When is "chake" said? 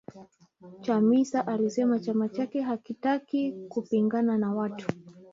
2.29-2.61